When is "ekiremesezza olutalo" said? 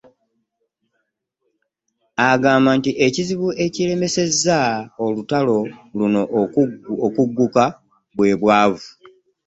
3.65-5.57